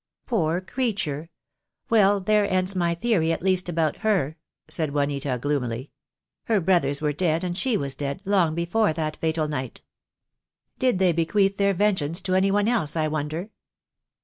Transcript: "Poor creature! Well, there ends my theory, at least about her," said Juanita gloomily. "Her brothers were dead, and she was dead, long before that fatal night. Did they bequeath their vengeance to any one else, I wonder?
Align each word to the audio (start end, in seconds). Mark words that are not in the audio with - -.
"Poor 0.25 0.61
creature! 0.61 1.29
Well, 1.91 2.19
there 2.21 2.49
ends 2.51 2.75
my 2.75 2.95
theory, 2.95 3.31
at 3.31 3.43
least 3.43 3.69
about 3.69 3.97
her," 3.97 4.35
said 4.67 4.95
Juanita 4.95 5.37
gloomily. 5.39 5.91
"Her 6.45 6.59
brothers 6.59 7.01
were 7.01 7.13
dead, 7.13 7.43
and 7.43 7.55
she 7.55 7.77
was 7.77 7.93
dead, 7.93 8.19
long 8.25 8.55
before 8.55 8.93
that 8.93 9.17
fatal 9.17 9.47
night. 9.47 9.83
Did 10.79 10.97
they 10.97 11.11
bequeath 11.11 11.57
their 11.57 11.75
vengeance 11.75 12.19
to 12.21 12.33
any 12.33 12.49
one 12.49 12.67
else, 12.67 12.95
I 12.95 13.07
wonder? 13.09 13.51